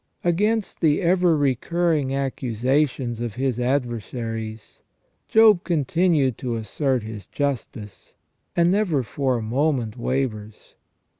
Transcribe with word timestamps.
Against 0.23 0.81
the 0.81 0.99
ever 1.03 1.37
recurring 1.37 2.11
accusations 2.11 3.21
of 3.21 3.35
his 3.35 3.59
adversaries, 3.59 4.81
Job 5.27 5.63
continued 5.63 6.39
to 6.39 6.55
assert 6.55 7.03
his 7.03 7.27
justice, 7.27 8.15
and 8.55 8.71
never 8.71 9.03
for 9.03 9.37
a 9.37 9.43
moment 9.43 9.95
wavers. 9.97 10.73